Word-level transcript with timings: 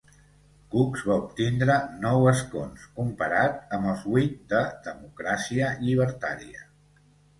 Cucs 0.75 1.01
va 1.09 1.17
obtindre 1.23 1.75
nou 2.05 2.25
escons 2.31 2.87
comparat 2.97 3.77
amb 3.77 3.91
els 3.91 4.03
huit 4.15 4.41
de 4.55 4.63
Democràcia 4.89 5.71
Llibertària. 5.87 6.67